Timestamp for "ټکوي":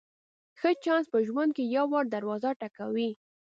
2.59-3.09